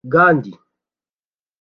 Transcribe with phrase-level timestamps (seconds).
[0.09, 0.45] Gand